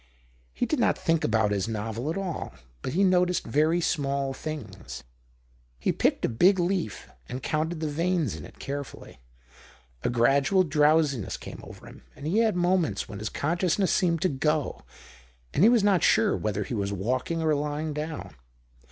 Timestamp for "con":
13.29-13.57